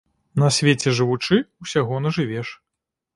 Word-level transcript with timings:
На 0.43 0.47
свеце 0.59 0.93
жывучы, 0.99 1.37
усяго 1.65 1.99
нажывеш. 2.07 2.47